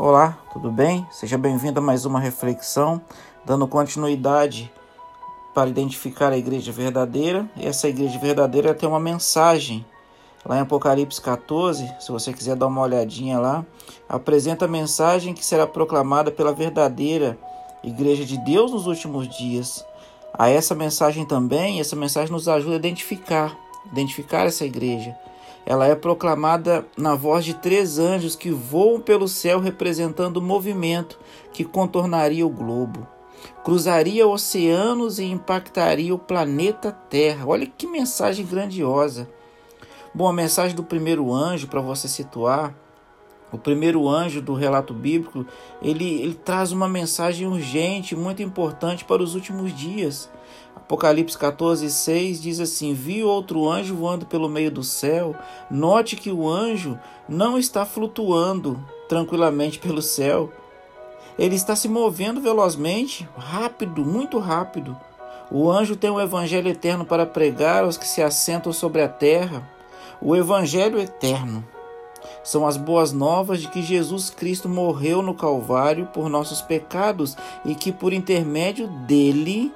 [0.00, 1.04] Olá, tudo bem?
[1.10, 3.02] Seja bem-vindo a mais uma reflexão,
[3.44, 4.72] dando continuidade
[5.52, 7.50] para identificar a igreja verdadeira.
[7.56, 9.84] E essa igreja verdadeira tem uma mensagem.
[10.46, 13.66] Lá em Apocalipse 14, se você quiser dar uma olhadinha lá,
[14.08, 17.36] apresenta a mensagem que será proclamada pela verdadeira
[17.82, 19.84] igreja de Deus nos últimos dias.
[20.32, 23.58] A essa mensagem também, essa mensagem nos ajuda a identificar,
[23.90, 25.16] identificar essa igreja
[25.68, 31.18] ela é proclamada na voz de três anjos que voam pelo céu representando o movimento
[31.52, 33.06] que contornaria o globo.
[33.62, 37.44] Cruzaria oceanos e impactaria o planeta Terra.
[37.46, 39.28] Olha que mensagem grandiosa.
[40.14, 42.74] Bom, a mensagem do primeiro anjo, para você situar,
[43.52, 45.44] o primeiro anjo do relato bíblico,
[45.82, 50.30] ele, ele traz uma mensagem urgente, muito importante para os últimos dias.
[50.88, 55.36] Apocalipse 14, 6 diz assim: Vi outro anjo voando pelo meio do céu.
[55.70, 56.98] Note que o anjo
[57.28, 60.50] não está flutuando tranquilamente pelo céu.
[61.38, 64.96] Ele está se movendo velozmente, rápido, muito rápido.
[65.50, 69.70] O anjo tem o evangelho eterno para pregar aos que se assentam sobre a terra.
[70.22, 71.62] O evangelho eterno
[72.42, 77.74] são as boas novas de que Jesus Cristo morreu no Calvário por nossos pecados e
[77.74, 79.70] que por intermédio dele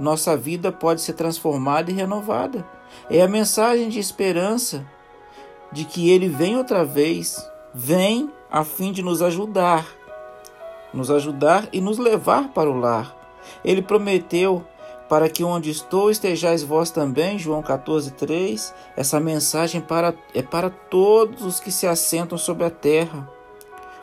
[0.00, 2.66] nossa vida pode ser transformada e renovada.
[3.08, 4.84] É a mensagem de esperança
[5.70, 9.86] de que Ele vem outra vez, vem a fim de nos ajudar,
[10.92, 13.14] nos ajudar e nos levar para o lar.
[13.62, 14.64] Ele prometeu
[15.08, 18.72] para que onde estou estejais vós também, João 14:3.
[18.96, 23.28] Essa mensagem para, é para todos os que se assentam sobre a terra,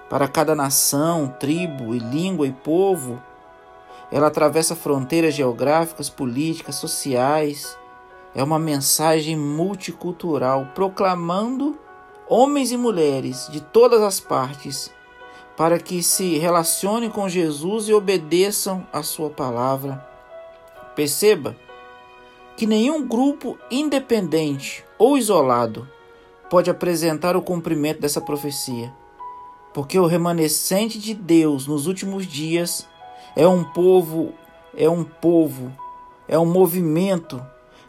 [0.10, 3.22] para cada nação, tribo e língua e povo
[4.12, 7.78] ela atravessa fronteiras geográficas, políticas, sociais.
[8.34, 11.78] É uma mensagem multicultural proclamando
[12.30, 14.92] homens e mulheres de todas as partes
[15.58, 20.06] para que se relacionem com Jesus e obedeçam a sua palavra.
[20.96, 21.56] Perceba
[22.56, 25.88] que nenhum grupo independente ou isolado
[26.50, 28.94] pode apresentar o cumprimento dessa profecia,
[29.74, 32.88] porque o remanescente de Deus nos últimos dias
[33.38, 34.34] é um povo,
[34.76, 35.72] é um povo,
[36.28, 37.40] é um movimento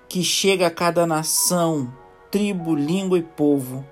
[0.06, 1.90] que chega a cada nação,
[2.30, 3.82] tribo, língua e povo.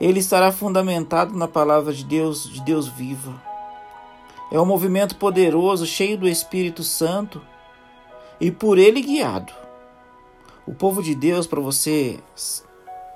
[0.00, 3.42] Ele estará fundamentado na palavra de Deus, de Deus viva.
[4.52, 7.42] É um movimento poderoso, cheio do Espírito Santo
[8.40, 9.52] e por ele guiado.
[10.64, 12.20] O povo de Deus, para você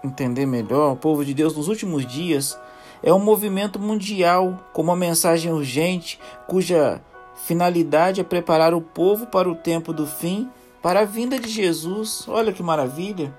[0.02, 2.58] entender melhor, o povo de Deus nos últimos dias
[3.00, 7.00] é um movimento mundial com uma mensagem urgente cuja
[7.34, 10.48] Finalidade é preparar o povo para o tempo do fim,
[10.82, 12.26] para a vinda de Jesus.
[12.28, 13.34] Olha que maravilha!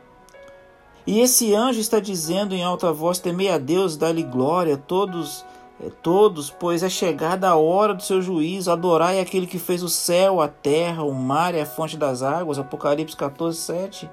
[1.07, 5.45] E esse anjo está dizendo em alta voz: Temei a Deus, dá-lhe glória, todos,
[5.79, 8.71] eh, todos, pois é chegada a hora do seu juízo.
[8.71, 12.57] Adorai aquele que fez o céu, a terra, o mar e a fonte das águas.
[12.57, 14.09] Apocalipse 14, 7.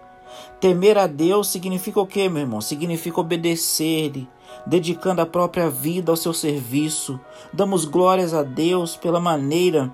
[0.61, 2.61] Temer a Deus significa o que, meu irmão?
[2.61, 4.29] Significa obedecer-lhe,
[4.67, 7.19] dedicando a própria vida ao seu serviço.
[7.53, 9.93] Damos glórias a Deus pela maneira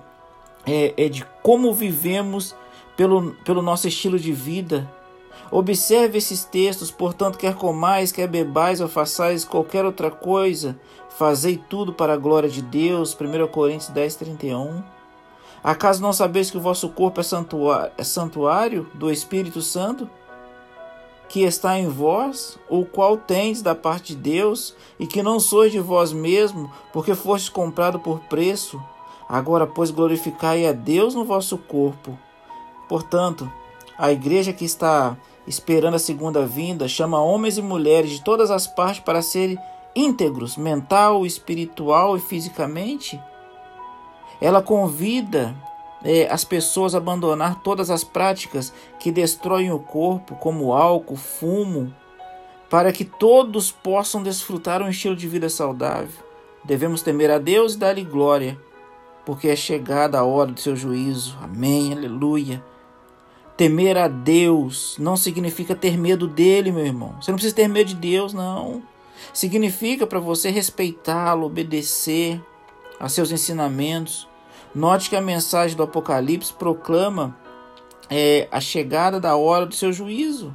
[0.65, 2.55] é, é de como vivemos,
[2.95, 4.89] pelo, pelo nosso estilo de vida.
[5.51, 10.79] Observe esses textos, portanto, quer comais, quer bebais ou façais qualquer outra coisa,
[11.09, 13.17] fazei tudo para a glória de Deus.
[13.19, 14.83] 1 Coríntios 10, 31.
[15.63, 20.09] Acaso não sabeis que o vosso corpo é santuário, é santuário do Espírito Santo?
[21.29, 25.71] Que está em vós, o qual tendes da parte de Deus, e que não sois
[25.71, 28.81] de vós mesmo, porque fostes comprado por preço.
[29.29, 32.17] Agora, pois, glorificai a Deus no vosso corpo.
[32.89, 33.49] Portanto,
[33.95, 38.65] a igreja que está esperando a segunda vinda chama homens e mulheres de todas as
[38.65, 39.57] partes para serem
[39.95, 43.21] íntegros, mental, espiritual e fisicamente.
[44.41, 45.55] Ela convida
[46.03, 51.93] é, as pessoas abandonar todas as práticas que destroem o corpo, como álcool, fumo,
[52.69, 56.23] para que todos possam desfrutar um estilo de vida saudável.
[56.63, 58.57] Devemos temer a Deus e dar-lhe glória,
[59.25, 61.37] porque é chegada a hora do seu juízo.
[61.41, 62.63] Amém, aleluia.
[63.57, 67.15] Temer a Deus não significa ter medo dele, meu irmão.
[67.19, 68.81] Você não precisa ter medo de Deus, não.
[69.33, 72.41] Significa para você respeitá-lo, obedecer
[72.97, 74.28] a seus ensinamentos,
[74.73, 77.35] Note que a mensagem do Apocalipse proclama
[78.09, 80.53] é, a chegada da hora do seu juízo.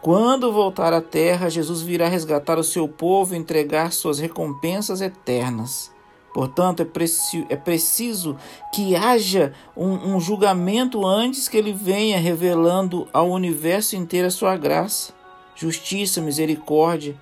[0.00, 5.90] Quando voltar à terra, Jesus virá resgatar o seu povo e entregar suas recompensas eternas.
[6.32, 8.36] Portanto, é, preci é preciso
[8.72, 14.56] que haja um, um julgamento antes que ele venha revelando ao universo inteiro a sua
[14.56, 15.12] graça,
[15.56, 17.16] justiça, misericórdia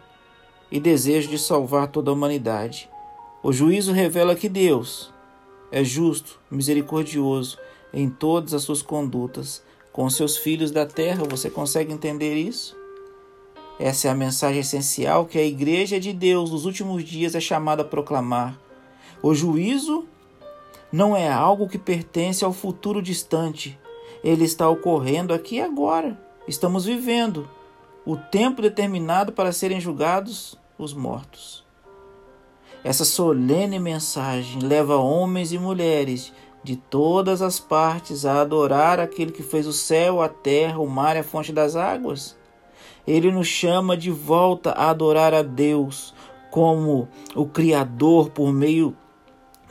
[0.70, 2.90] e desejo de salvar toda a humanidade.
[3.43, 5.16] O juízo revela que Deus
[5.71, 7.59] é justo, misericordioso
[7.93, 11.25] em todas as suas condutas com seus filhos da terra.
[11.25, 12.77] Você consegue entender isso?
[13.79, 17.83] Essa é a mensagem essencial que a Igreja de Deus nos últimos dias é chamada
[17.83, 18.59] a proclamar.
[19.23, 20.07] O juízo
[20.93, 23.79] não é algo que pertence ao futuro distante.
[24.23, 26.19] Ele está ocorrendo aqui e agora.
[26.47, 27.49] Estamos vivendo
[28.05, 31.66] o tempo determinado para serem julgados os mortos.
[32.84, 36.32] Essa solene mensagem leva homens e mulheres
[36.62, 41.17] de todas as partes a adorar aquele que fez o céu, a terra, o mar
[41.17, 42.37] e a fonte das águas.
[43.06, 46.12] Ele nos chama de volta a adorar a Deus
[46.50, 48.96] como o Criador por meio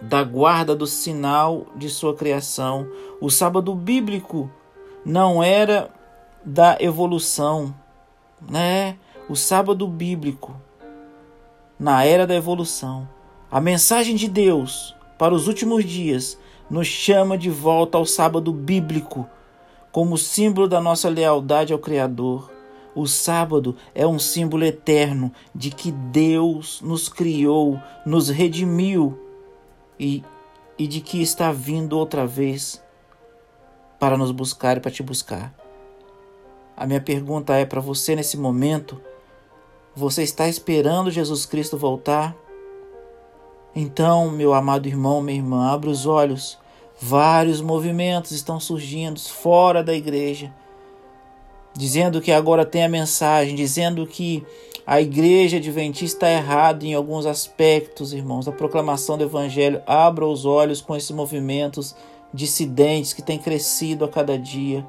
[0.02, 2.88] da guarda do sinal de sua criação.
[3.20, 4.50] O sábado bíblico
[5.06, 5.90] não era
[6.46, 7.74] da evolução,
[8.50, 8.98] né?
[9.28, 10.56] O sábado bíblico
[11.80, 13.08] na era da evolução.
[13.52, 16.38] A mensagem de Deus para os últimos dias
[16.70, 19.28] nos chama de volta ao sábado bíblico
[19.92, 22.52] como símbolo da nossa lealdade ao Criador.
[22.94, 29.18] O sábado é um símbolo eterno de que Deus nos criou, nos redimiu
[30.00, 30.24] e,
[30.78, 32.84] e de que está vindo outra vez
[34.00, 35.54] para nos buscar e para te buscar.
[36.76, 39.02] A minha pergunta é para você nesse momento:
[39.96, 42.36] você está esperando Jesus Cristo voltar?
[43.76, 46.58] Então, meu amado irmão, minha irmã, abra os olhos.
[47.00, 50.54] Vários movimentos estão surgindo fora da igreja
[51.76, 54.44] dizendo que agora tem a mensagem, dizendo que
[54.88, 59.82] a igreja adventista está errada em alguns aspectos, irmãos, da proclamação do evangelho.
[59.86, 61.96] Abra os olhos com esses movimentos
[62.34, 64.86] dissidentes que têm crescido a cada dia.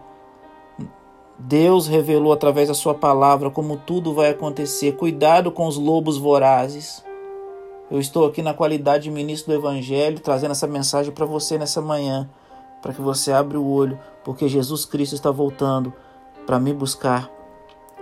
[1.39, 4.93] Deus revelou através da sua palavra como tudo vai acontecer.
[4.93, 7.05] Cuidado com os lobos vorazes.
[7.91, 11.81] Eu estou aqui na qualidade de ministro do evangelho trazendo essa mensagem para você nessa
[11.81, 12.29] manhã,
[12.81, 15.93] para que você abra o olho, porque Jesus Cristo está voltando
[16.47, 17.31] para me buscar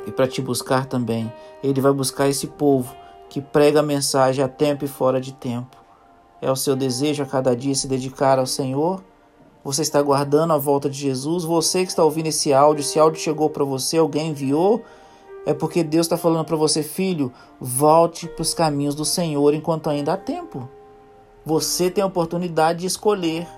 [0.06, 1.30] e para te buscar também.
[1.62, 2.94] Ele vai buscar esse povo
[3.28, 5.76] que prega a mensagem a tempo e fora de tempo.
[6.40, 9.02] É o seu desejo a cada dia se dedicar ao Senhor?
[9.64, 11.42] Você está aguardando a volta de Jesus?
[11.42, 14.82] Você que está ouvindo esse áudio, esse áudio chegou para você, alguém enviou?
[15.46, 19.88] É porque Deus está falando para você, filho, volte para os caminhos do Senhor enquanto
[19.88, 20.68] ainda há tempo.
[21.46, 23.48] Você tem a oportunidade de escolher.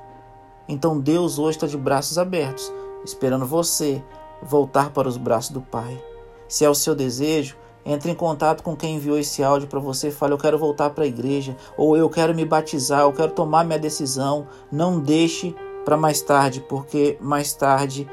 [0.69, 2.73] Então Deus hoje está de braços abertos,
[3.05, 4.01] esperando você
[4.41, 6.01] voltar para os braços do Pai.
[6.49, 10.11] Se é o seu desejo, entre em contato com quem enviou esse áudio para você
[10.13, 13.65] fale: Eu quero voltar para a igreja, ou eu quero me batizar, eu quero tomar
[13.65, 14.47] minha decisão.
[14.71, 15.55] Não deixe
[15.87, 18.11] para mais tarde, porque mais tarde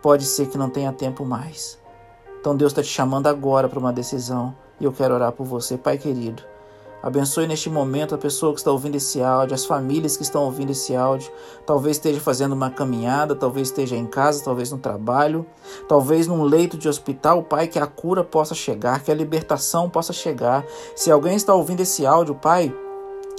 [0.00, 1.78] pode ser que não tenha tempo mais.
[2.40, 5.76] Então Deus está te chamando agora para uma decisão e eu quero orar por você,
[5.76, 6.42] Pai querido.
[7.02, 10.70] Abençoe neste momento a pessoa que está ouvindo esse áudio, as famílias que estão ouvindo
[10.70, 11.30] esse áudio.
[11.66, 15.44] Talvez esteja fazendo uma caminhada, talvez esteja em casa, talvez no trabalho,
[15.86, 20.14] talvez num leito de hospital, Pai, que a cura possa chegar, que a libertação possa
[20.14, 20.64] chegar.
[20.96, 22.74] Se alguém está ouvindo esse áudio, Pai,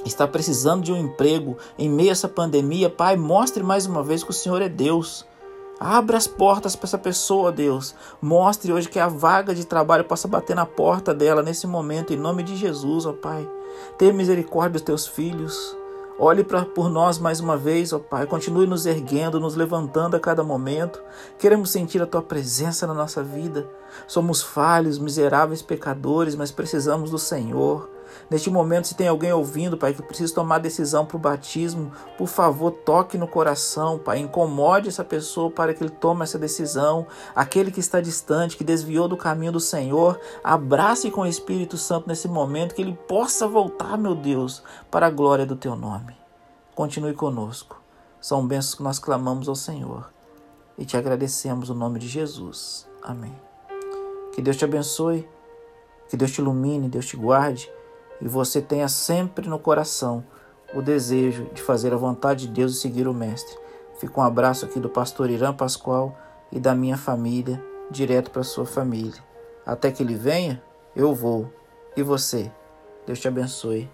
[0.06, 4.24] está precisando de um emprego em meio a essa pandemia, Pai, mostre mais uma vez
[4.24, 5.26] que o Senhor é Deus.
[5.80, 7.94] Abra as portas para essa pessoa, Deus.
[8.22, 12.18] Mostre hoje que a vaga de trabalho possa bater na porta dela nesse momento, em
[12.18, 13.48] nome de Jesus, ó Pai.
[13.98, 15.76] Tenha misericórdia dos teus filhos.
[16.18, 18.28] Olhe pra, por nós mais uma vez, ó Pai.
[18.28, 21.02] Continue nos erguendo, nos levantando a cada momento.
[21.40, 23.68] Queremos sentir a Tua presença na nossa vida.
[24.08, 27.90] Somos falhos, miseráveis pecadores, mas precisamos do Senhor.
[28.30, 32.28] Neste momento, se tem alguém ouvindo, Pai, que precisa tomar decisão para o batismo, por
[32.28, 34.20] favor, toque no coração, Pai.
[34.20, 37.06] Incomode essa pessoa para que ele tome essa decisão.
[37.36, 42.08] Aquele que está distante, que desviou do caminho do Senhor, abrace com o Espírito Santo
[42.08, 46.16] nesse momento, que ele possa voltar, meu Deus, para a glória do teu nome.
[46.74, 47.82] Continue conosco.
[48.20, 50.12] São bênçãos que nós clamamos ao Senhor
[50.78, 52.88] e te agradecemos o no nome de Jesus.
[53.02, 53.36] Amém.
[54.34, 55.28] Que Deus te abençoe,
[56.10, 57.70] que Deus te ilumine, Deus te guarde
[58.24, 60.24] e você tenha sempre no coração
[60.74, 63.56] o desejo de fazer a vontade de Deus e seguir o Mestre.
[64.00, 66.18] Fica um abraço aqui do pastor Irã Pascoal
[66.50, 67.62] e da minha família,
[67.92, 69.22] direto para sua família.
[69.66, 70.64] Até que ele venha,
[70.96, 71.52] eu vou.
[71.98, 72.50] E você?
[73.06, 73.90] Deus te abençoe.